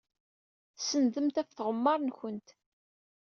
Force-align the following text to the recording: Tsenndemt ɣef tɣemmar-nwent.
Tsenndemt 0.77 1.39
ɣef 1.41 1.49
tɣemmar-nwent. 1.51 2.47